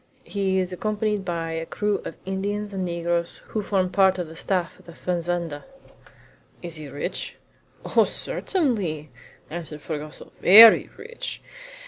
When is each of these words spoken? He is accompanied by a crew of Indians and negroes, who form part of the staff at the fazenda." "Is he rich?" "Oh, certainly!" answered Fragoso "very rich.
He 0.23 0.57
is 0.57 0.73
accompanied 0.73 1.23
by 1.23 1.51
a 1.51 1.65
crew 1.67 1.99
of 2.05 2.17
Indians 2.25 2.73
and 2.73 2.83
negroes, 2.83 3.41
who 3.49 3.61
form 3.61 3.91
part 3.91 4.17
of 4.17 4.29
the 4.29 4.35
staff 4.35 4.77
at 4.79 4.87
the 4.87 4.95
fazenda." 4.95 5.63
"Is 6.63 6.77
he 6.77 6.87
rich?" 6.87 7.35
"Oh, 7.85 8.05
certainly!" 8.05 9.11
answered 9.51 9.83
Fragoso 9.83 10.31
"very 10.41 10.89
rich. 10.97 11.39